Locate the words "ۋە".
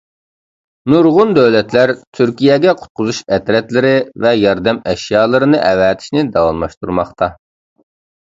4.25-4.33